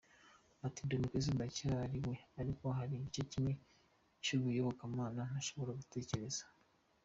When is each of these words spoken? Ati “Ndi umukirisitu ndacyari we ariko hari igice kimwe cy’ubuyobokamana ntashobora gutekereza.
Ati 0.65 0.79
“Ndi 0.83 0.93
umukirisitu 0.95 1.35
ndacyari 1.37 1.97
we 2.05 2.15
ariko 2.41 2.63
hari 2.77 2.93
igice 2.97 3.21
kimwe 3.31 3.53
cy’ubuyobokamana 4.23 5.19
ntashobora 5.29 5.71
gutekereza. 5.81 6.43